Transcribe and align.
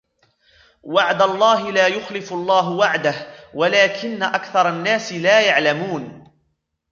وَعْدَ 0.83 1.21
اللَّهِ 1.21 1.71
لَا 1.71 1.87
يُخْلِفُ 1.87 2.33
اللَّهُ 2.33 2.69
وَعْدَهُ 2.69 3.13
وَلَكِنَّ 3.53 4.23
أَكْثَرَ 4.23 4.69
النَّاسِ 4.69 5.13
لَا 5.13 5.41
يَعْلَمُونَ 5.41 6.31